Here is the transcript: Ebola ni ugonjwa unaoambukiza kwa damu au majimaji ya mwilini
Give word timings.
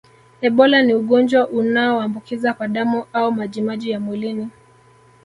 Ebola 0.47 0.81
ni 0.83 0.93
ugonjwa 0.93 1.47
unaoambukiza 1.47 2.53
kwa 2.53 2.67
damu 2.67 3.05
au 3.13 3.31
majimaji 3.31 3.89
ya 3.91 3.99
mwilini 3.99 4.49